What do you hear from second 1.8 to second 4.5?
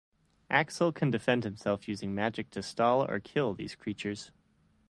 using magic to stall or kill these creatures.